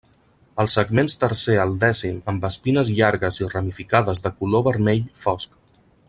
[0.61, 5.59] Els segments tercer al dècim amb espines llargues i ramificades de color vermell fosc.